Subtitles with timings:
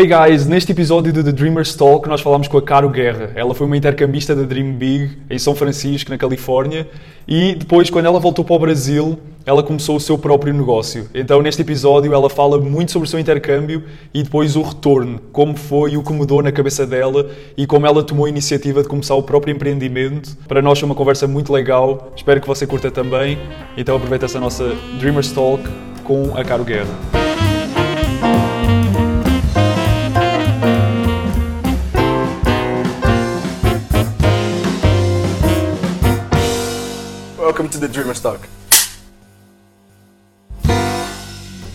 [0.00, 3.32] Hey guys, neste episódio do The Dreamers Talk nós falámos com a Caro Guerra.
[3.34, 6.88] Ela foi uma intercambista da Dream Big em São Francisco, na Califórnia,
[7.26, 11.08] e depois, quando ela voltou para o Brasil, ela começou o seu próprio negócio.
[11.12, 13.82] Então, neste episódio, ela fala muito sobre o seu intercâmbio
[14.14, 17.84] e depois o retorno, como foi e o que mudou na cabeça dela e como
[17.84, 20.38] ela tomou a iniciativa de começar o próprio empreendimento.
[20.46, 23.36] Para nós foi uma conversa muito legal, espero que você curta também.
[23.76, 25.64] Então, aproveita essa nossa Dreamers Talk
[26.04, 27.27] com a Caro Guerra.
[37.58, 38.48] Welcome to the Dreamers Talk.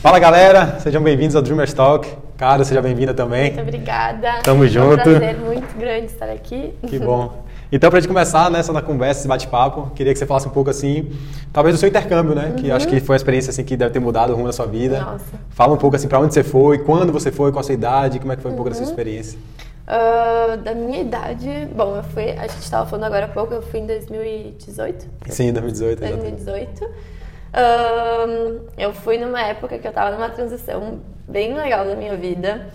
[0.01, 2.07] Fala galera, sejam bem-vindos ao Dreamers Talk.
[2.37, 3.51] Cara, seja bem-vinda também.
[3.51, 4.41] Muito obrigada.
[4.43, 5.09] Tamo junto.
[5.09, 6.73] É um prazer muito grande estar aqui.
[6.87, 7.43] Que bom.
[7.69, 10.69] Então, pra gente começar nessa na conversa, esse bate-papo, queria que você falasse um pouco
[10.69, 11.11] assim,
[11.51, 12.51] talvez do seu intercâmbio, né?
[12.51, 12.55] Uhum.
[12.55, 14.65] Que acho que foi uma experiência assim que deve ter mudado o rumo da sua
[14.65, 15.01] vida.
[15.01, 15.25] Nossa.
[15.49, 18.19] Fala um pouco assim para onde você foi, quando você foi, qual a sua idade,
[18.19, 19.37] como é que foi um pouco da sua experiência.
[19.85, 23.61] Uh, da minha idade, bom, eu fui, a gente estava falando agora há pouco, eu
[23.61, 25.09] fui em 2018.
[25.27, 26.85] Sim, 2018, 2018.
[26.85, 32.69] Uh, eu fui numa época que eu estava numa transição bem legal da minha vida.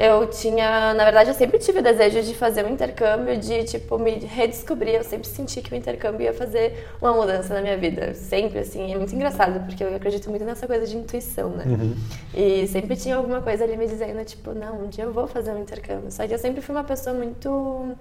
[0.00, 3.98] Eu tinha, na verdade, eu sempre tive o desejo de fazer um intercâmbio, de tipo
[3.98, 4.94] me redescobrir.
[4.94, 8.94] Eu sempre senti que o intercâmbio ia fazer uma mudança na minha vida, sempre assim.
[8.94, 11.64] É muito engraçado porque eu acredito muito nessa coisa de intuição, né?
[11.66, 11.94] Uhum.
[12.32, 15.50] E sempre tinha alguma coisa ali me dizendo tipo, não, um dia eu vou fazer
[15.50, 16.10] um intercâmbio.
[16.10, 17.94] Só que eu sempre fui uma pessoa muito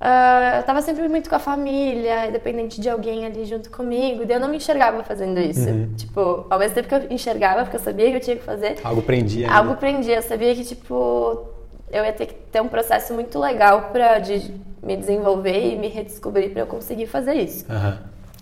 [0.00, 4.36] Uh, eu estava sempre muito com a família, independente de alguém ali junto comigo, daí
[4.36, 5.68] eu não me enxergava fazendo isso.
[5.68, 5.92] Uhum.
[5.94, 8.78] Tipo, ao mesmo tempo que eu enxergava, porque eu sabia que eu tinha que fazer.
[8.82, 9.52] Algo prendia.
[9.52, 10.16] Algo prendia.
[10.16, 11.44] Eu sabia que, tipo,
[11.92, 15.88] eu ia ter que ter um processo muito legal para de me desenvolver e me
[15.88, 17.66] redescobrir para eu conseguir fazer isso.
[17.70, 17.98] Uhum.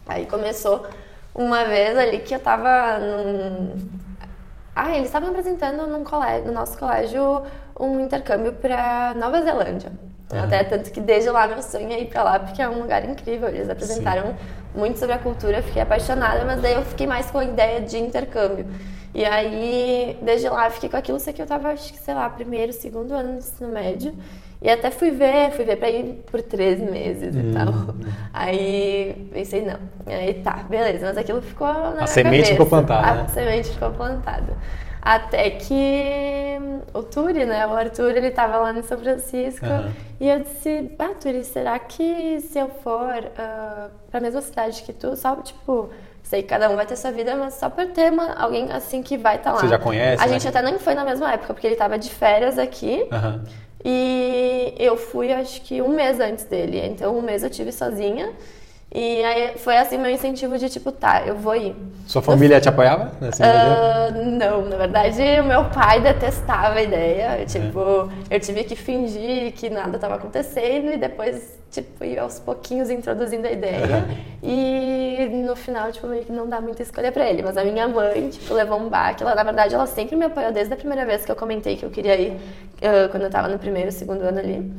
[0.07, 0.87] Aí começou
[1.35, 3.75] uma vez ali que eu tava num.
[4.81, 7.43] Ah, eles estavam apresentando colégio, no nosso colégio
[7.81, 9.91] um intercâmbio para Nova Zelândia.
[10.33, 10.45] Uhum.
[10.45, 13.05] Até tanto que desde lá meu sonho é ir pra lá, porque é um lugar
[13.05, 13.49] incrível.
[13.49, 14.37] Eles apresentaram Sim.
[14.77, 17.99] muito sobre a cultura, fiquei apaixonada, mas daí eu fiquei mais com a ideia de
[17.99, 18.67] intercâmbio.
[19.13, 22.31] E aí, desde lá, fiquei com aquilo, sei que eu tava, acho que, sei lá,
[22.31, 24.15] primeiro, segundo ano do ensino médio.
[24.61, 27.51] E até fui ver, fui ver pra ir por três meses hum.
[27.51, 27.95] e tal.
[28.33, 29.79] Aí pensei, não.
[30.07, 33.09] Aí tá, beleza, mas aquilo ficou na A semente ficou plantada.
[33.09, 33.29] A né?
[33.29, 34.57] semente ficou plantada.
[35.01, 36.59] Até que
[36.93, 37.67] o Turi, né?
[37.67, 39.65] O Arthur, ele tava lá em São Francisco.
[39.65, 39.93] Uhum.
[40.21, 44.93] E eu disse, ah, Turi, será que se eu for uh, pra mesma cidade que
[44.93, 45.91] tu, só, tipo...
[46.21, 49.03] Sei que cada um vai ter sua vida, mas só pra ter uma, alguém assim
[49.03, 49.61] que vai estar tá lá.
[49.63, 50.23] Você já conhece?
[50.23, 50.33] A né?
[50.35, 53.09] gente até nem foi na mesma época, porque ele tava de férias aqui.
[53.11, 53.45] Uhum.
[53.85, 56.81] E eu fui, acho que um mês antes dele.
[56.87, 58.33] Então, um mês eu tive sozinha.
[58.91, 61.77] E aí foi assim meu incentivo de tipo, tá, eu vou ir.
[62.07, 63.13] Sua família eu, te apoiava?
[63.21, 67.39] Uh, não, na verdade o meu pai detestava a ideia.
[67.39, 68.37] Eu, tipo, é.
[68.37, 73.47] eu tive que fingir que nada estava acontecendo e depois, tipo, ir aos pouquinhos introduzindo
[73.47, 74.07] a ideia.
[74.43, 77.43] e no final, tipo, meio que não dá muita escolha para ele.
[77.43, 79.23] Mas a minha mãe, tipo, levou um baque.
[79.23, 81.85] Ela, na verdade, ela sempre me apoiou desde a primeira vez que eu comentei que
[81.85, 84.73] eu queria ir, uh, quando eu tava no primeiro, segundo ano ali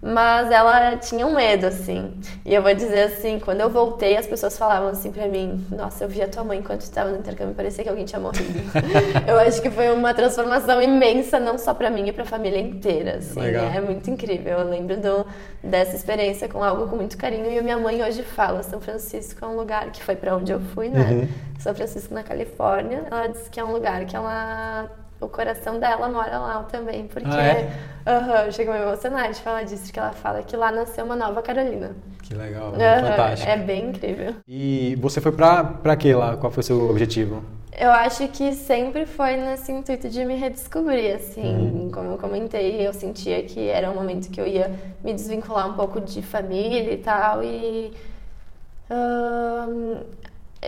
[0.00, 2.12] mas ela tinha um medo, assim.
[2.44, 6.04] E eu vou dizer assim, quando eu voltei, as pessoas falavam assim pra mim, nossa,
[6.04, 8.60] eu vi a tua mãe enquantu estava no intercâmbio, parecia que alguém tinha morrido.
[9.26, 13.16] eu acho que foi uma transformação imensa, não só pra mim, e pra família inteira,
[13.16, 13.40] assim.
[13.40, 13.64] Legal.
[13.64, 14.58] É muito incrível.
[14.58, 15.26] Eu lembro do,
[15.62, 17.50] dessa experiência com algo com muito carinho.
[17.50, 20.60] E minha mãe hoje fala, São Francisco é um lugar que foi pra onde eu
[20.60, 21.10] fui, né?
[21.10, 21.28] Uhum.
[21.58, 23.04] São Francisco, na Califórnia.
[23.10, 24.90] Ela disse que é um lugar que ela
[25.20, 28.44] o coração dela mora lá também, porque ah, é?
[28.44, 31.16] uhum, chega a me emocionar de falar disso, que ela fala que lá nasceu uma
[31.16, 31.96] nova Carolina.
[32.22, 33.50] Que legal, uhum, fantástico.
[33.50, 34.34] É bem incrível.
[34.46, 36.36] E você foi pra, pra quê lá?
[36.36, 37.42] Qual foi o seu objetivo?
[37.78, 41.90] Eu acho que sempre foi nesse intuito de me redescobrir, assim, uhum.
[41.92, 44.70] como eu comentei, eu sentia que era um momento que eu ia
[45.04, 47.92] me desvincular um pouco de família e tal, e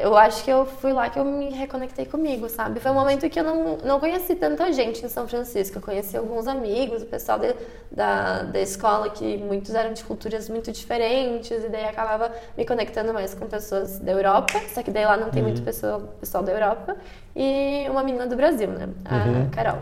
[0.02, 2.80] eu acho que eu fui lá que eu me reconectei comigo, sabe?
[2.80, 5.78] Foi um momento que eu não, não conheci tanta gente em São Francisco.
[5.78, 7.54] Eu conheci alguns amigos, o pessoal de,
[7.90, 13.12] da, da escola, que muitos eram de culturas muito diferentes, e daí acabava me conectando
[13.12, 15.48] mais com pessoas da Europa, só que daí lá não tem uhum.
[15.48, 16.96] muito pessoa, pessoal da Europa,
[17.34, 18.88] e uma menina do Brasil, né?
[19.04, 19.50] A uhum.
[19.50, 19.78] Carol.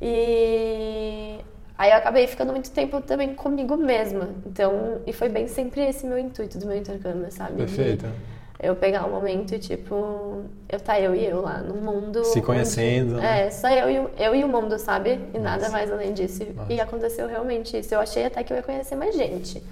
[0.00, 1.38] E
[1.76, 4.28] Aí eu acabei ficando muito tempo também comigo mesma.
[4.46, 7.56] Então, e foi bem sempre esse meu intuito do meu intercâmbio, sabe?
[7.56, 8.06] Perfeito.
[8.06, 8.12] De,
[8.60, 12.24] Eu pegar um momento e, tipo, eu tá eu e eu lá no mundo.
[12.24, 13.46] Se onde- conhecendo, né?
[13.46, 15.20] É, só eu e, eu e o mundo, sabe?
[15.34, 15.72] E nada Nossa.
[15.72, 16.42] mais além disso.
[16.44, 16.72] E- Nossa.
[16.72, 17.94] E aconteceu realmente isso.
[17.94, 19.62] Eu achei até que eu ia conhecer mais gente.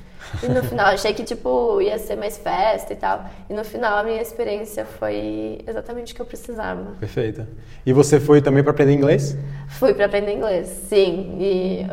[0.43, 3.25] E no final, achei que, tipo, ia ser mais festa e tal.
[3.49, 6.93] E no final, a minha experiência foi exatamente o que eu precisava.
[7.01, 7.47] Perfeito.
[7.87, 9.37] E você foi também para aprender inglês?
[9.69, 11.37] Fui para aprender inglês, sim.
[11.41, 11.87] E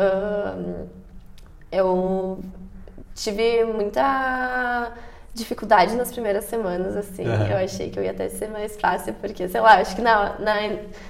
[1.71, 2.39] eu
[3.15, 4.91] tive muita
[5.39, 7.25] dificuldade nas primeiras semanas, assim.
[7.25, 7.47] Aham.
[7.47, 10.37] Eu achei que eu ia até ser mais fácil, porque, sei lá, acho que na,
[10.39, 10.55] na,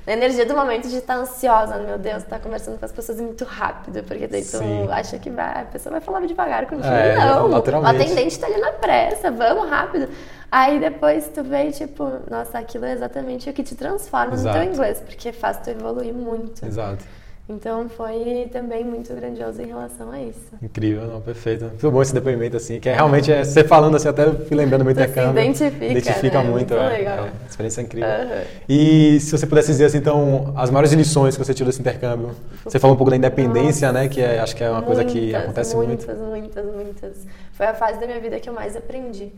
[0.07, 3.43] na energia do momento de estar ansiosa, meu Deus, tá conversando com as pessoas muito
[3.43, 4.87] rápido, porque daí tu Sim.
[4.89, 6.87] acha que vai, a pessoa vai falar devagar contigo.
[6.87, 10.07] É, Não, o atendente tá ali na pressa, vamos rápido.
[10.51, 14.57] Aí depois tu vê, tipo, nossa, aquilo é exatamente o que te transforma no Exato.
[14.57, 16.65] teu inglês, porque faz tu evoluir muito.
[16.65, 17.03] Exato.
[17.49, 20.39] Então foi também muito grandioso em relação a isso.
[20.61, 21.65] Incrível, não, perfeito.
[21.65, 24.85] Muito bom esse depoimento, assim, que é, realmente é, você falando assim, até fui lembrando
[24.85, 25.41] se intercâmbio.
[25.41, 26.49] identifica, Identifica né?
[26.49, 27.25] muito, Muito é, legal.
[27.25, 28.07] é, experiência incrível.
[28.07, 28.41] Aham.
[28.69, 32.35] E se você pudesse dizer assim, então, as maiores lições que você tirou desse intercâmbio.
[32.63, 35.19] Você falou um pouco da independência, né, que é, acho que é uma coisa que
[35.19, 35.89] Muitas, acontece muito.
[36.07, 39.31] muitas, Muitas, muitas, Foi a fase da minha vida que eu mais aprendi.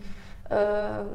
[0.52, 1.06] Ah,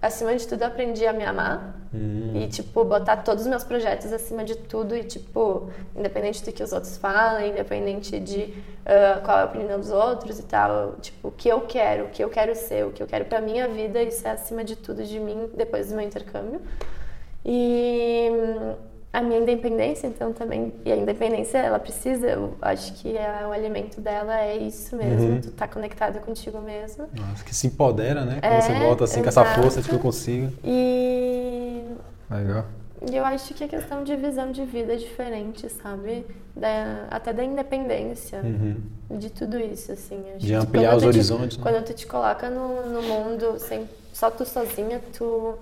[0.00, 1.74] acima de tudo, aprendi a me amar.
[1.92, 2.32] Hum.
[2.34, 4.94] E, tipo, botar todos os meus projetos acima de tudo.
[4.94, 8.54] E, tipo, independente do que os outros falem, independente de
[8.86, 10.94] ah, qual é a opinião dos outros e tal.
[11.00, 13.40] Tipo, o que eu quero, o que eu quero ser, o que eu quero pra
[13.40, 16.60] minha vida, isso é acima de tudo de mim depois do meu intercâmbio.
[17.44, 18.30] E
[19.14, 20.72] a minha independência, então, também.
[20.84, 25.28] E a independência, ela precisa, eu acho que é, o alimento dela é isso mesmo.
[25.34, 25.40] Uhum.
[25.40, 27.06] Tu tá conectado contigo mesmo.
[27.14, 28.38] Nossa, que se empodera, né?
[28.40, 29.60] Quando É, você volta assim com essa exato.
[29.62, 30.52] força de que eu consigo.
[30.64, 31.84] E
[32.30, 32.64] Legal.
[33.10, 36.24] E eu acho que é questão de visão de vida diferente, sabe?
[36.56, 38.76] Da- até da independência, Uhum.
[39.18, 40.22] de tudo isso, assim.
[40.38, 41.62] De ampliar os tu te- horizontes, né?
[41.62, 45.54] Quando tu te coloca no, no mundo, sem, só tu sozinha, tu...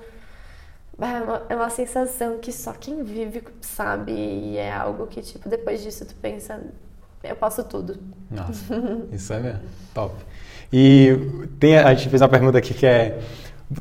[1.01, 5.49] É uma, é uma sensação que só quem vive sabe e é algo que, tipo,
[5.49, 6.61] depois disso tu pensa,
[7.23, 7.99] eu posso tudo.
[8.31, 8.75] Nossa,
[9.11, 9.61] isso é mesmo.
[9.95, 10.15] Top.
[10.73, 11.17] E
[11.59, 13.21] tem, a gente fez uma pergunta aqui que é: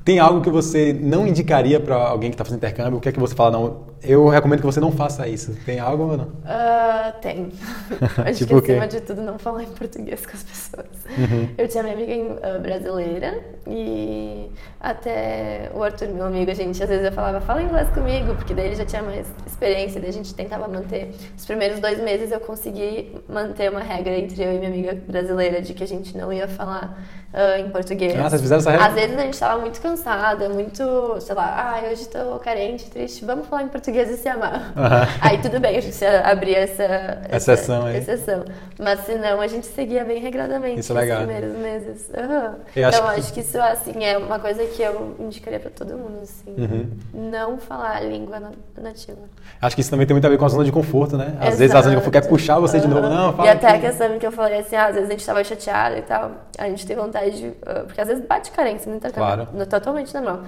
[0.04, 2.98] tem algo que você não indicaria para alguém que está fazendo intercâmbio?
[2.98, 3.52] O que é que você fala?
[3.52, 5.56] Não, eu recomendo que você não faça isso.
[5.66, 6.32] Tem algo ou não?
[6.46, 7.52] Ah, tem.
[8.26, 10.86] Acho Tipo que acima de tudo não falar em português com as pessoas.
[11.18, 11.50] Uhum.
[11.58, 14.50] Eu tinha minha amiga ah, brasileira e
[14.80, 18.54] até o Arthur, meu amigo, a gente às vezes eu falava, fala inglês comigo, porque
[18.54, 21.14] daí ele já tinha mais experiência, daí a gente tentava manter.
[21.38, 25.62] Os primeiros dois meses eu consegui manter uma regra entre eu e minha amiga brasileira
[25.62, 26.98] de que a gente não ia falar
[27.34, 28.18] ah, em português.
[28.18, 28.88] Ah, vocês fizeram essa regra?
[28.88, 33.24] Às vezes a gente tava muito cansada, muito, sei lá, ai, hoje tô carente, triste,
[33.24, 34.72] vamos falar em português e se amar.
[34.76, 35.08] Aham.
[35.22, 36.84] Aí tudo bem, a gente abria essa,
[37.30, 37.98] essa Exceção aí.
[37.98, 38.44] exceção.
[38.80, 41.18] Mas se não, a gente seguia bem regradamente Isso é nos legal.
[41.26, 42.10] primeiros meses.
[42.18, 42.56] Aham.
[42.76, 45.70] Eu acho então, que- acho que isso assim, é uma coisa que eu indicaria pra
[45.72, 46.20] todo mundo.
[46.22, 46.54] Assim.
[46.58, 46.90] Uhum.
[47.14, 48.52] Não falar a língua na-
[48.82, 49.18] nativa.
[49.62, 51.36] Acho que isso também tem muito a ver com a zona de conforto, né?
[51.40, 53.08] Às vezes a zona de conforto quer puxar você de novo.
[53.10, 53.82] Não, fala E até a aqui.
[53.82, 56.66] questão que eu falei assim, ah, às vezes a gente tava chateada e tal, a
[56.70, 57.54] gente tem vontade de.
[57.66, 59.26] ah, porque às vezes bate carência no intercâmbio.
[59.46, 59.48] Claro.
[59.54, 60.42] no- Totalmente normal.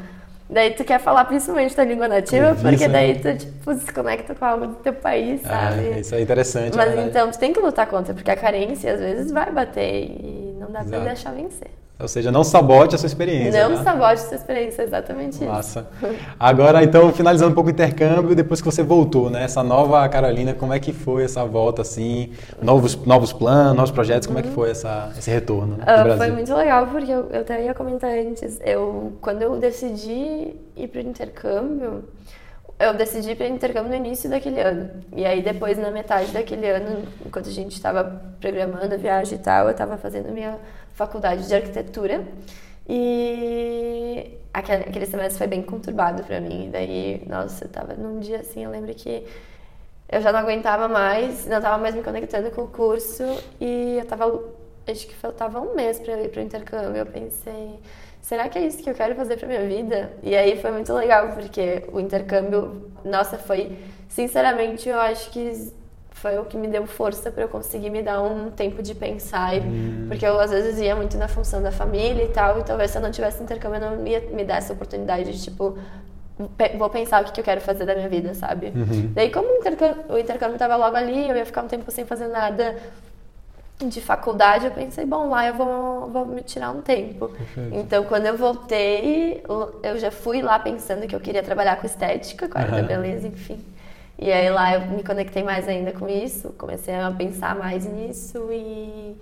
[0.54, 3.20] Daí tu quer falar principalmente da língua nativa, Isso, porque daí né?
[3.34, 5.88] tu tipo, se conecta com algo do teu país, sabe?
[5.88, 6.78] É, isso é interessante.
[6.78, 7.10] Mas é verdade.
[7.10, 10.68] então tu tem que lutar contra, porque a carência às vezes vai bater e não
[10.72, 11.04] dá pra Exato.
[11.06, 11.72] deixar vencer.
[12.00, 13.70] Ou seja, não sabote a sua experiência.
[13.70, 13.84] Não né?
[13.84, 15.46] sabote sua experiência, exatamente isso.
[15.46, 15.88] Massa.
[16.40, 19.44] Agora, então, finalizando um pouco o intercâmbio, depois que você voltou, né?
[19.44, 22.32] Essa nova Carolina, como é que foi essa volta, assim?
[22.62, 26.18] Novos, novos planos, novos projetos, como é que foi essa, esse retorno né, Brasil?
[26.18, 28.60] foi muito legal, porque eu, eu até ia comentar antes.
[28.66, 32.04] Eu, quando eu decidi ir para o intercâmbio,
[32.80, 34.90] eu decidi para intercâmbio no início daquele ano.
[35.16, 39.42] E aí, depois, na metade daquele ano, enquanto a gente estava programando a viagem e
[39.42, 40.58] tal, eu estava fazendo minha
[40.94, 42.26] faculdade de arquitetura.
[42.88, 46.70] E aquele, aquele semestre foi bem conturbado para mim.
[46.72, 49.26] Daí, nossa, eu tava num dia assim, eu lembro que
[50.10, 53.24] eu já não aguentava mais, não estava mais me conectando com o curso
[53.60, 54.44] e eu tava,
[54.88, 56.98] acho que faltava um mês para ir para o intercâmbio.
[56.98, 57.80] Eu pensei,
[58.34, 60.12] será que é isso que eu quero fazer para minha vida?
[60.24, 63.78] E aí foi muito legal porque o intercâmbio, nossa, foi,
[64.10, 65.72] sinceramente, eu acho que
[66.10, 69.56] foi o que me deu força para eu conseguir me dar um tempo de pensar,
[69.56, 69.62] e-
[70.08, 72.98] porque eu às vezes ia muito na função da família e tal, e talvez se
[72.98, 75.78] eu não tivesse intercâmbio eu não ia me dar essa oportunidade de tipo
[76.80, 78.72] vou pensar o que que eu quero fazer da minha vida, sabe?
[79.14, 82.04] Daí, como o intercâmbio, o intercâmbio tava logo ali, eu ia ficar um tempo sem
[82.06, 82.76] fazer nada
[83.88, 87.30] de faculdade, eu pensei, bom, lá eu vou, vou me tirar um tempo.
[87.30, 87.76] Perfeito.
[87.76, 89.44] Então, quando eu voltei,
[89.84, 92.82] eu já fui lá pensando que eu queria trabalhar com estética, com a área da
[92.82, 92.88] Aham.
[92.88, 93.64] beleza, enfim.
[94.18, 98.52] E aí lá eu me conectei mais ainda com isso, comecei a pensar mais nisso
[98.52, 99.16] e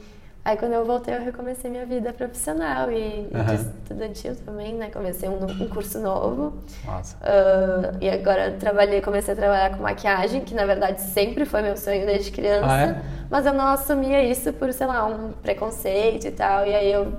[0.44, 3.46] Aí quando eu voltei, eu recomecei minha vida profissional e Aham.
[3.46, 4.90] de estudantil também, né?
[4.92, 6.58] Comecei um, um curso novo.
[6.84, 7.16] Nossa.
[7.22, 11.78] Ah, e agora trabalhei, comecei a trabalhar com maquiagem, que na verdade sempre foi meu
[11.78, 12.66] sonho desde criança.
[12.66, 13.02] Ah, é?
[13.30, 16.66] Mas eu não assumia isso por, sei lá, um preconceito e tal.
[16.66, 17.14] E aí eu,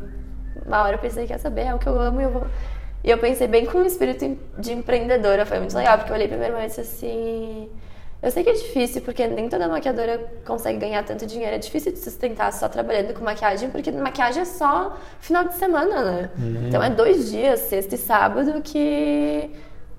[0.67, 2.47] uma hora eu pensei, quer saber, é o que eu amo e eu vou.
[3.05, 6.27] E eu pensei bem com o espírito de empreendedora, foi muito legal, porque eu olhei
[6.27, 7.71] pra minha irmã e disse assim.
[8.23, 11.57] Eu sei que é difícil, porque nem toda maquiadora consegue ganhar tanto dinheiro.
[11.57, 16.05] É difícil de sustentar só trabalhando com maquiagem, porque maquiagem é só final de semana,
[16.05, 16.31] né?
[16.69, 19.51] Então é dois dias, sexta e sábado, que.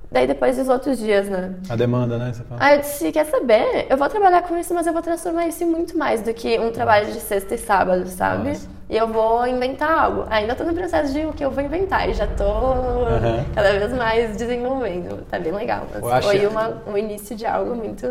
[0.09, 1.55] Daí depois os outros dias, né?
[1.67, 2.31] A demanda, né?
[2.31, 2.63] Você fala.
[2.63, 3.87] Aí eu disse, quer saber?
[3.89, 6.57] Eu vou trabalhar com isso, mas eu vou transformar isso em muito mais do que
[6.59, 8.49] um trabalho de sexta e sábado, sabe?
[8.49, 8.69] Nossa.
[8.93, 10.25] E eu vou inventar algo.
[10.29, 13.43] Ainda tô no processo de o que eu vou inventar e já tô Aham.
[13.55, 15.25] cada vez mais desenvolvendo.
[15.31, 15.87] Tá bem legal.
[15.99, 18.05] Mas foi uma, um início de algo muito...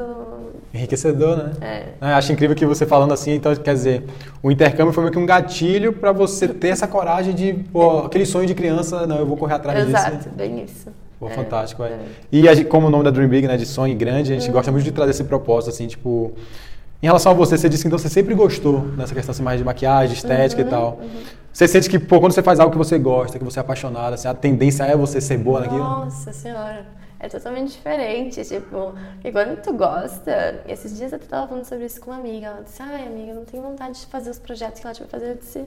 [0.75, 1.53] Enriquecedor, né?
[1.61, 1.85] É.
[2.01, 4.05] Eu acho incrível que você falando assim, então quer dizer,
[4.43, 8.27] o intercâmbio foi meio que um gatilho pra você ter essa coragem de, pô, aquele
[8.27, 10.31] sonho de criança, não, eu vou correr atrás Exato, disso.
[10.31, 10.89] bem isso.
[11.21, 11.91] Pô, É, fantástico, é.
[11.91, 11.99] é.
[12.33, 14.73] E gente- como o nome da Dream Big, né, de sonho grande, a gente gosta
[14.73, 16.33] muito de trazer esse propósito, assim, tipo...
[17.03, 19.59] Em relação a você, você disse que então você sempre gostou dessa questão assim, mais
[19.59, 21.01] de maquiagem, estética Uhum, e tal.
[21.53, 24.15] Você sente que, pô, quando você faz algo que você gosta, que você é apaixonado,
[24.15, 25.81] assim, a tendência é você ser boa naquilo?
[25.81, 26.87] Nossa senhora,
[27.19, 32.01] é totalmente diferente, tipo, porque quando tu gosta, esses dias eu tava falando sobre isso
[32.01, 34.81] com uma amiga, ela disse, ai amiga, eu não tenho vontade de fazer os projetos
[34.81, 35.65] que ela vai fazer, eu disse,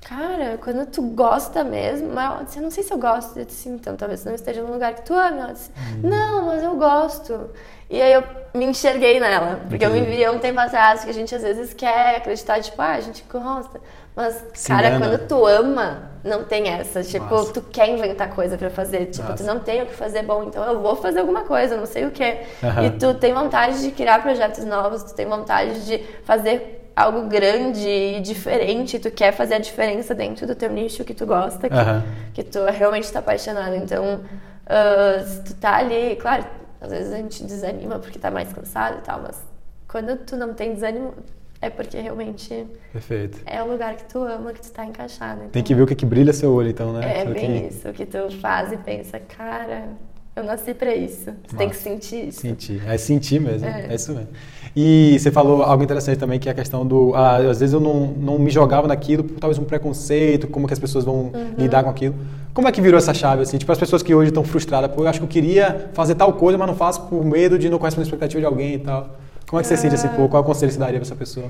[0.00, 3.44] cara, quando tu gosta mesmo, mas ela disse, eu não sei se eu gosto, eu
[3.44, 5.70] disse, então talvez não esteja no lugar que tu ama, ela disse,
[6.02, 7.50] não, mas eu gosto.
[7.90, 8.22] E aí eu
[8.54, 10.16] me enxerguei nela, porque eu me Entendi.
[10.16, 13.24] via um tempo atrás que a gente às vezes quer acreditar, tipo, ah, a gente
[13.28, 13.80] gosta,
[14.14, 17.52] mas, cara, quando tu ama, não tem essa, tipo, Nossa.
[17.52, 19.42] tu quer inventar coisa pra fazer, tipo, Nossa.
[19.42, 22.06] tu não tem o que fazer bom, então eu vou fazer alguma coisa, não sei
[22.06, 22.38] o que.
[22.62, 22.86] Aham.
[22.86, 27.88] E tu tem vontade de criar projetos novos, tu tem vontade de fazer algo grande
[27.88, 31.74] e diferente, tu quer fazer a diferença dentro do teu nicho que tu gosta, que,
[31.74, 32.04] Aham.
[32.34, 33.74] que tu realmente tá apaixonado.
[33.74, 34.20] Então,
[34.66, 36.44] ah, se tu tá ali, claro,
[36.80, 39.40] às vezes a gente desanima porque tá mais cansado e tal, mas
[39.88, 41.12] quando tu não tem desânimo,
[41.60, 43.40] é porque realmente Perfeito.
[43.44, 45.40] é o lugar que tu ama, que tu tá encaixado.
[45.40, 47.18] Tem Então, que ver o que, que brilha seu olho, então, né?
[47.18, 47.66] é Isso bem aqui.
[47.74, 49.88] isso, que tu faz e pensa, cara,
[50.34, 51.30] eu nasci pra isso.
[51.48, 52.40] Tu tem que sentir isso.
[52.40, 52.80] Sentir.
[52.88, 53.66] É sentir mesmo.
[53.66, 53.88] É.
[53.90, 53.94] É.
[53.94, 54.28] isso mesmo.
[54.74, 57.12] E você falou algo interessante também, que é a questão do.
[57.14, 60.72] ah, às vezes eu não, não me jogava naquilo por talvez um preconceito, como que
[60.72, 61.54] as pessoas vão Uhum.
[61.58, 62.14] lidar com aquilo.
[62.52, 63.58] Como é que virou essa chave, assim?
[63.58, 66.32] Tipo, as pessoas que hoje estão frustradas, pô, eu acho que eu queria fazer tal
[66.32, 69.16] coisa, mas não faço por medo de não corresponder à expectativa de alguém e tal.
[69.48, 70.28] Como é que você sente assim, pô?
[70.28, 71.46] Qual conselho você daria pra essa pessoa?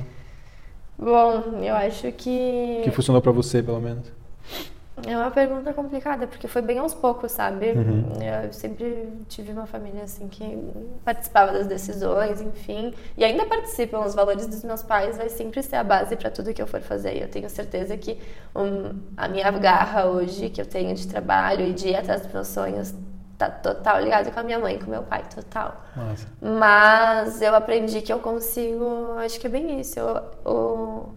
[0.99, 2.81] Bom, eu acho que.
[2.85, 4.05] Que funcionou pra você, pelo menos.
[5.07, 7.73] É uma pergunta complicada, porque foi bem aos poucos, sabe?
[7.73, 8.05] Uhum.
[8.45, 10.59] Eu sempre tive uma família assim que
[11.05, 14.01] participava das decisões, enfim, e ainda participam.
[14.01, 16.81] Os valores dos meus pais vai sempre ser a base para tudo que eu for
[16.81, 17.21] fazer.
[17.23, 18.19] Eu tenho certeza que
[18.55, 22.33] um, a minha garra hoje que eu tenho de trabalho e de ir atrás dos
[22.33, 22.95] meus sonhos
[23.39, 25.83] tá total ligado com a minha mãe, com meu pai, total.
[25.97, 26.27] Nossa.
[26.43, 29.99] Mas eu aprendi que eu consigo, acho que é bem isso.
[29.99, 31.09] eu- o-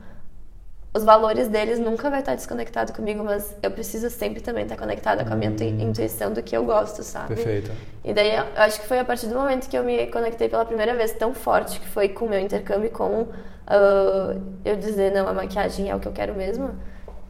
[0.93, 5.25] os valores deles nunca vai estar desconectado comigo, mas eu preciso sempre também estar conectada
[5.25, 7.33] com a minha intui- intuição do que eu gosto, sabe?
[7.35, 7.71] Perfeito.
[8.03, 10.63] E daí eu acho que foi a partir do momento que eu me conectei pela
[10.65, 13.27] primeira vez tão forte, que foi com o meu intercâmbio, com
[13.65, 16.69] ah, eu dizer, não, a maquiagem é o que eu quero mesmo.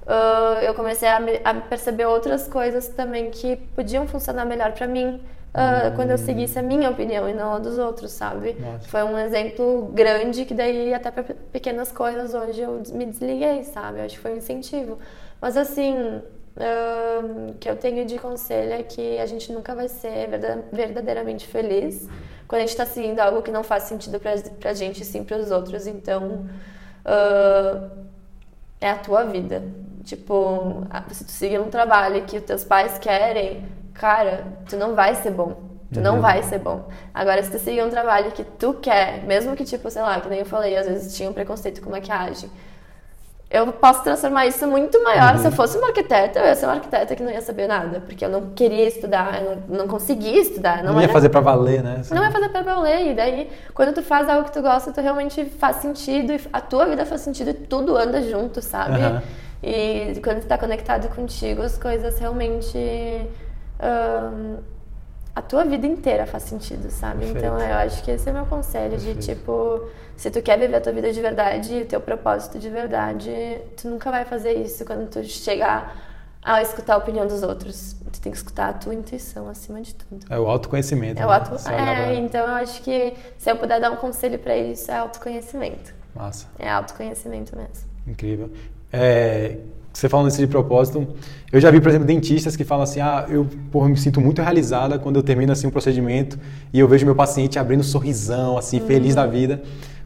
[0.05, 4.87] ah, eu comecei a, me- a perceber outras coisas também que podiam funcionar melhor pra
[4.87, 5.21] mim.
[5.53, 8.53] Ah, Quando eu seguisse a minha opinião e não a dos outros, sabe?
[8.59, 8.87] Nossa.
[8.87, 13.99] Foi um exemplo grande que daí até para pequenas coisas hoje eu me desliguei, sabe?
[13.99, 14.97] Eu acho que foi um incentivo.
[15.39, 16.21] Mas assim,
[17.49, 21.47] o que eu tenho de conselho é que a gente nunca vai ser verda- verdadeiramente
[21.47, 22.07] feliz
[22.47, 25.23] quando a gente está seguindo algo que não faz sentido pra, pra gente e sim
[25.23, 25.87] pros outros.
[25.87, 26.45] Então,
[27.05, 27.89] ahn,
[28.81, 29.63] é a tua vida.
[30.03, 34.95] Tipo, a- se tu seguir um trabalho que os teus pais querem, cara, tu não
[34.95, 35.71] vai ser bom.
[35.93, 36.89] Tu não vai ser bom.
[37.13, 40.27] Agora, se tu seguir um trabalho que tu quer, mesmo que, tipo, sei lá, que
[40.27, 42.49] nem eu falei, às vezes tinha um preconceito com maquiagem.
[43.51, 45.37] Eu posso transformar isso muito maior.
[45.37, 47.99] Se eu fosse uma arquiteta, eu ia ser uma arquiteta que não ia saber nada.
[47.99, 50.83] Porque eu não queria estudar, eu não, não conseguia estudar.
[50.83, 52.01] Não, Não, ia era- fazer pra valer, né?
[52.09, 53.11] não vai fazer pra valer.
[53.11, 56.33] E daí, quando tu faz algo que tu gosta, tu realmente faz sentido.
[56.33, 58.99] E a tua vida faz sentido e tudo anda junto, sabe?
[58.99, 59.21] Aham.
[59.61, 63.27] E quando tu tá conectado contigo, as coisas realmente...
[65.35, 67.25] a tua vida inteira faz sentido, sabe?
[67.25, 67.39] Perfeito.
[67.39, 68.97] Então, eu acho que esse é meu conselho.
[68.97, 69.39] De, Perfeito.
[69.39, 73.31] tipo, se tu quer viver a tua vida de verdade, o teu propósito de verdade,
[73.75, 75.95] tu nunca vai fazer isso quando tu chegar
[76.43, 77.95] a escutar a opinião dos outros.
[78.11, 80.25] Tu tem que escutar a tua intuição acima de tudo.
[80.29, 81.19] É o autoconhecimento.
[81.19, 81.35] É o né?
[81.35, 81.69] auto...
[81.69, 85.93] É, então eu acho que se eu puder dar um conselho pra isso, é autoconhecimento.
[86.13, 86.47] Massa.
[86.59, 87.89] É autoconhecimento mesmo.
[88.05, 88.51] Incrível.
[88.91, 89.57] É,
[89.93, 91.07] você falando isso de propósito,
[91.51, 94.41] eu já vi, por exemplo, dentistas que falam assim, ah, eu porra, me sinto muito
[94.41, 96.37] realizada quando eu termino assim um procedimento
[96.73, 98.87] e eu vejo meu paciente abrindo um sorrisão, assim, uhum.
[98.87, 99.61] feliz da vida.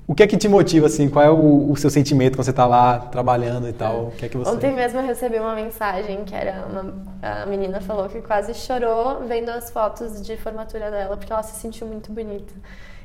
[0.06, 1.10] O que é que te motiva, assim?
[1.10, 4.06] Qual é o, o seu sentimento quando você está lá trabalhando e tal?
[4.06, 4.50] O que é que você...
[4.50, 6.94] Ontem mesmo eu recebi uma mensagem que era uma...
[7.22, 11.60] A menina falou que quase chorou vendo as fotos de formatura dela, porque ela se
[11.60, 12.54] sentiu muito bonita.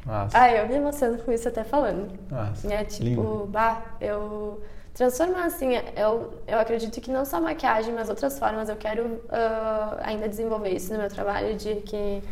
[0.06, 0.38] Nossa.
[0.38, 2.08] Ah, eu me emociono com isso até falando.
[2.30, 3.48] Nossa, é tipo, lindo.
[3.50, 4.60] bah, eu
[4.94, 9.98] transformar assim, eu, eu acredito que não só maquiagem, mas outras formas, eu quero uh,
[10.02, 12.22] ainda desenvolver isso no meu trabalho de que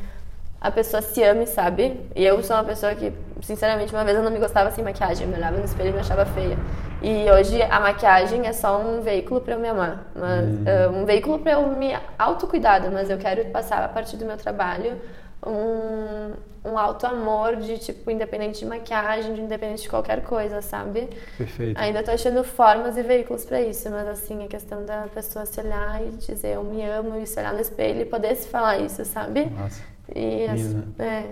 [0.61, 1.99] a pessoa se ame, sabe?
[2.14, 3.12] E eu sou uma pessoa que,
[3.43, 5.93] sinceramente, uma vez eu não me gostava sem maquiagem, eu me olhava no espelho e
[5.93, 6.59] me achava feia.
[7.00, 10.64] E hoje a maquiagem é só um veículo para eu me amar, mas, hum.
[10.67, 14.37] uh, um veículo para eu me autocuidado, mas eu quero passar a partir do meu
[14.37, 15.00] trabalho
[15.47, 16.33] um,
[16.64, 21.09] um alto amor de tipo independente de maquiagem, de independente de qualquer coisa, sabe?
[21.37, 21.79] Perfeito.
[21.79, 25.61] Ainda tô achando formas e veículos para isso, mas assim a questão da pessoa se
[25.61, 28.79] olhar e dizer eu me amo e se olhar no espelho e poder se falar
[28.79, 29.47] isso, sabe?
[29.47, 29.83] Nossa.
[30.14, 31.25] E essa, é,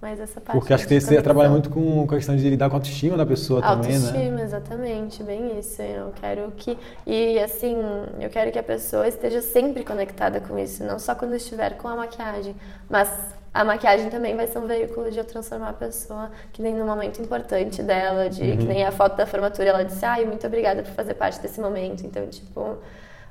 [0.00, 0.58] mas essa parte.
[0.58, 3.16] Porque acho que você trabalha muito com, com a questão de lidar com a autoestima
[3.16, 4.36] da pessoa autoestima, também, né?
[4.36, 5.82] Autoestima, exatamente, bem isso.
[5.82, 6.78] Eu quero que.
[7.06, 7.76] E assim,
[8.20, 11.88] eu quero que a pessoa esteja sempre conectada com isso, não só quando estiver com
[11.88, 12.54] a maquiagem,
[12.88, 13.10] mas
[13.52, 16.86] a maquiagem também vai ser um veículo de eu transformar a pessoa, que nem no
[16.86, 18.56] momento importante dela, de uhum.
[18.56, 21.60] que nem a foto da formatura, ela disse, ai, muito obrigada por fazer parte desse
[21.60, 22.04] momento.
[22.06, 22.78] Então, tipo, uh,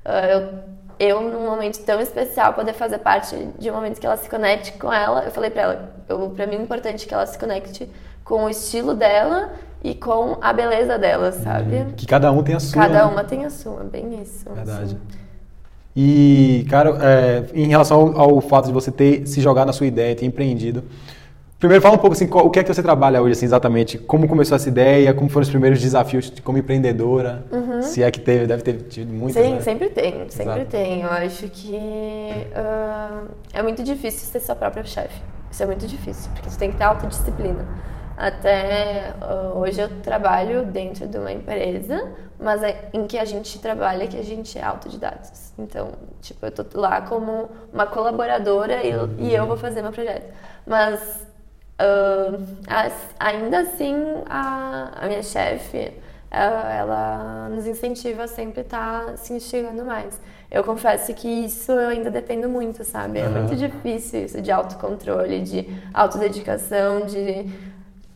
[0.06, 4.30] eu eu, num momento tão especial, poder fazer parte de um momento que ela se
[4.30, 5.24] conecte com ela.
[5.24, 7.90] Eu falei pra ela, eu, pra mim é importante que ela se conecte
[8.24, 9.52] com o estilo dela
[9.84, 11.78] e com a beleza dela, sabe?
[11.78, 11.92] Uhum.
[11.94, 12.84] Que cada um tem a sua.
[12.84, 13.04] Cada né?
[13.06, 14.48] uma tem a sua, bem isso.
[14.54, 14.84] Verdade.
[14.84, 15.00] Assim.
[15.96, 19.88] E, cara, é, em relação ao, ao, fato de você ter se jogado na sua
[19.88, 20.84] ideia, ter empreendido,
[21.62, 24.00] Primeiro, fala um pouco assim, qual, o que é que você trabalha hoje, assim, exatamente?
[24.00, 25.14] Como começou essa ideia?
[25.14, 27.46] Como foram os primeiros desafios como empreendedora?
[27.52, 27.84] Uhum.
[27.84, 29.62] Se é que teve, deve ter tido muitos, Sim, né?
[29.62, 30.72] sempre tem, sempre Exato.
[30.72, 31.02] tem.
[31.02, 35.22] Eu acho que uh, é muito difícil ser sua própria chefe.
[35.52, 37.64] Isso é muito difícil, porque você tem que ter autodisciplina.
[38.22, 42.08] Até uh, hoje eu trabalho dentro de uma empresa,
[42.40, 45.52] mas é em que a gente trabalha que a gente é autodidatos.
[45.58, 50.32] Então, tipo, eu tô lá como uma colaboradora e, e eu vou fazer meu projeto.
[50.68, 51.32] Mas
[51.82, 53.96] Uh, as, ainda assim,
[54.30, 55.92] a, a minha chefe,
[56.30, 60.22] ela, nos incentiva a sempre estar tá se instigando mais.
[60.52, 63.20] Eu confesso que isso eu ainda dependo muito, sabe?
[63.20, 67.50] É muito difícil isso de autocontrole, de autodedicação, de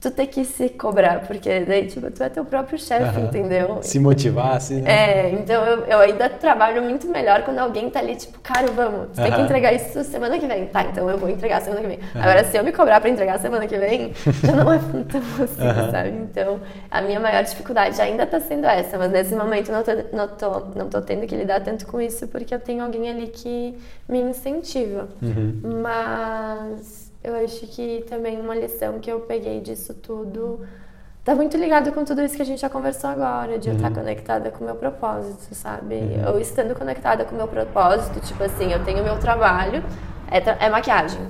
[0.06, 3.26] tu ter que se cobrar, porque daí, tipo, tu é teu próprio chefe, uhum.
[3.26, 3.80] entendeu?
[3.82, 4.92] Se motivar, assim, né?
[4.92, 9.10] É, então eu, eu, ainda trabalho muito melhor quando alguém tá ali, tipo, cara, vamos,
[9.14, 9.24] tu uhum.
[9.24, 10.68] tem que entregar isso semana que vem.
[10.68, 11.98] Tá, então eu vou entregar semana que vem.
[11.98, 12.22] Uhum.
[12.22, 14.14] Agora, se eu me cobrar pra entregar semana que vem,
[14.44, 14.78] já não é
[15.10, 16.10] tão assim, sabe?
[16.10, 16.60] Então,
[16.92, 20.80] a minha maior dificuldade ainda tá sendo essa, mas nesse momento não tô, não tô,
[20.80, 23.76] não tô tendo que lidar tanto com isso, porque eu tenho alguém ali que
[24.08, 25.08] me incentiva.
[25.22, 25.82] Uhum.
[25.82, 30.66] Mas eu acho que também uma lição que eu peguei disso tudo
[31.24, 33.74] tá muito ligado com tudo isso que a gente já conversou agora, de uhum.
[33.74, 35.96] eu estar conectada com o meu propósito, sabe?
[35.96, 36.24] Uhum.
[36.24, 39.84] Eu estando conectada com o meu propósito, tipo assim, eu tenho meu trabalho,
[40.30, 41.22] é, é maquiagem.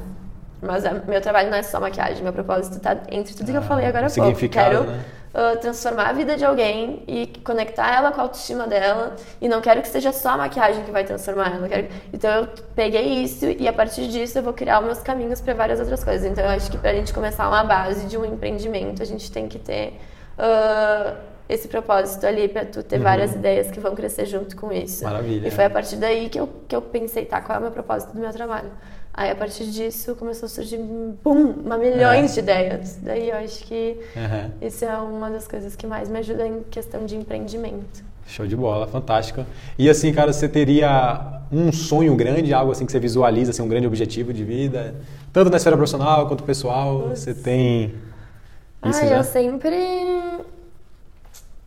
[0.61, 3.61] Mas é, meu trabalho não é só maquiagem, meu propósito tá entre tudo que eu
[3.61, 4.49] ah, falei agora há pouco.
[4.49, 5.05] Quero né?
[5.35, 9.15] Uh, transformar a vida de alguém e conectar ela com a autoestima dela.
[9.41, 11.67] E não quero que seja só a maquiagem que vai transformar ela.
[11.67, 11.87] Quero...
[12.13, 15.79] Então eu peguei isso e a partir disso eu vou criar meus caminhos para várias
[15.79, 16.25] outras coisas.
[16.25, 19.31] Então eu acho que para a gente começar uma base de um empreendimento, a gente
[19.31, 19.99] tem que ter.
[20.37, 23.03] Uh, esse propósito ali para tu ter uhum.
[23.03, 25.03] várias ideias que vão crescer junto com isso.
[25.03, 25.47] Maravilha.
[25.47, 27.71] E foi a partir daí que eu, que eu pensei, tá, qual é o meu
[27.71, 28.71] propósito do meu trabalho?
[29.17, 32.33] Aí a partir disso começou a surgir, bum, uma milhões é.
[32.33, 32.99] de ideias.
[33.01, 34.51] Daí eu acho que uhum.
[34.67, 38.03] isso é uma das coisas que mais me ajuda em questão de empreendimento.
[38.27, 39.45] Show de bola, fantástico.
[39.79, 43.69] E assim, cara, você teria um sonho grande, algo assim que você visualiza, assim, um
[43.69, 44.95] grande objetivo de vida,
[45.31, 47.93] tanto na esfera profissional quanto pessoal, você tem
[48.85, 49.17] isso ah, já?
[49.17, 49.75] eu sempre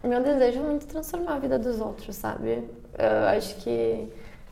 [0.05, 2.63] meu desejo é muito transformar a vida dos outros, sabe?
[2.97, 4.09] Eu acho que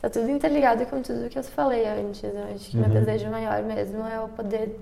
[0.09, 2.23] tá tudo interligado com tudo que eu falei antes.
[2.23, 2.89] Eu acho que uhum.
[2.89, 4.79] meu desejo maior mesmo é o poder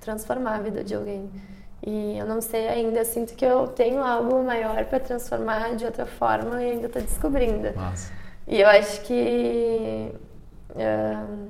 [0.00, 1.28] transformar a vida de alguém.
[1.84, 6.06] E eu não sei ainda, sinto que eu tenho algo maior para transformar de outra
[6.06, 7.72] forma e ainda tô descobrindo.
[7.74, 8.12] Massa.
[8.46, 10.12] E eu acho que
[10.70, 11.48] uh,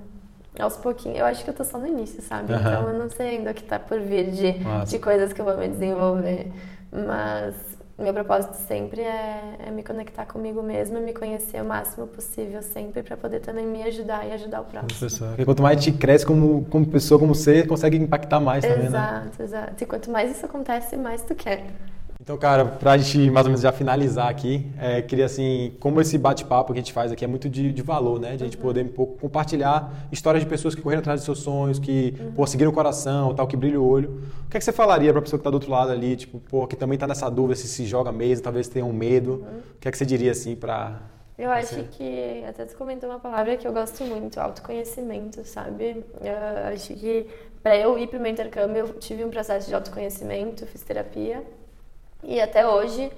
[0.58, 2.52] aos pouquinhos, eu acho que eu tô só no início, sabe?
[2.52, 2.58] Uhum.
[2.58, 4.54] Então eu não sei ainda o que tá por vir de,
[4.86, 6.50] de coisas que eu vou me desenvolver.
[6.90, 7.54] Mas
[8.04, 13.02] meu propósito sempre é, é, me conectar comigo mesma, me conhecer o máximo possível sempre
[13.02, 15.28] para poder também me ajudar e ajudar o próximo.
[15.28, 19.12] Porque quanto mais gente cresce como, como pessoa, como ser, consegue impactar mais também, exato,
[19.14, 19.20] né?
[19.22, 19.84] Exato, exato.
[19.84, 21.66] E quanto mais isso acontece, mais tu quer.
[22.28, 26.18] Então, cara, pra gente mais ou menos já finalizar aqui, é, queria assim, como esse
[26.18, 28.36] bate-papo que a gente faz aqui é muito de, de valor, né?
[28.36, 31.38] De a gente poder um pouco compartilhar histórias de pessoas que correram atrás dos seus
[31.38, 34.20] sonhos, que pô, seguiram o coração, tal, que brilha o olho.
[34.44, 36.38] O que é que você falaria pra pessoa que tá do outro lado ali, tipo,
[36.38, 39.46] pô, que também tá nessa dúvida se se joga mesmo, talvez tenha um medo.
[39.76, 41.00] O que é que você diria assim pra.
[41.38, 46.04] Eu acho que, até tu comentou uma palavra que eu gosto muito, autoconhecimento, sabe?
[46.20, 47.26] Eu acho que
[47.62, 51.42] para eu ir para o meu intercâmbio, eu tive um processo de autoconhecimento, fiz terapia.
[52.22, 53.11] E até hoje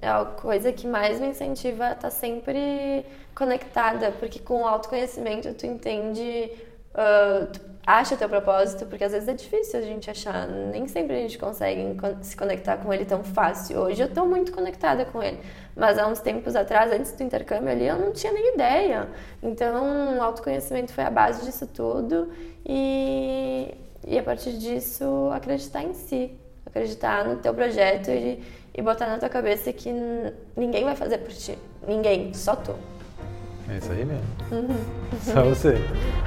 [0.00, 5.52] é a coisa que mais me incentiva a estar sempre conectada, porque com o autoconhecimento
[5.54, 6.52] tu entende,
[7.52, 11.20] tu acha teu propósito, porque às vezes é difícil a gente achar, nem sempre a
[11.20, 13.80] gente consegue se conectar com ele tão fácil.
[13.80, 15.40] Hoje eu estou muito conectada com ele,
[15.74, 19.08] mas há uns tempos atrás, antes do intercâmbio ali, eu não tinha nem ideia.
[19.42, 22.30] Então, o autoconhecimento foi a base disso tudo
[22.64, 23.74] e,
[24.06, 28.42] e a partir disso acreditar em si acreditar no teu projeto e,
[28.74, 29.92] e botar na tua cabeça que
[30.56, 31.58] ninguém vai fazer por ti.
[31.86, 32.74] Ninguém, só tu.
[33.70, 34.24] É isso aí mesmo.
[34.50, 34.76] Uhum.
[35.20, 35.76] Só você.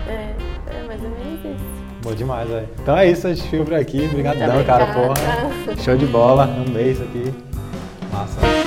[0.07, 0.35] É,
[0.77, 1.81] é mais ou menos isso.
[2.03, 2.69] Bom demais, velho.
[2.79, 4.05] Então é isso, a gente fica por aqui.
[4.05, 5.75] Obrigadão, cara, porra.
[5.77, 6.45] Show de bola.
[6.45, 7.33] Um beijo aqui.
[8.11, 8.60] Massa.